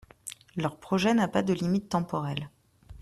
[0.55, 2.49] Leur projet n’a pas de limite temporelle.